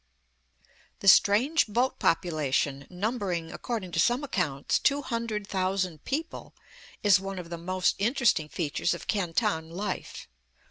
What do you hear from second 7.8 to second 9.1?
interesting features of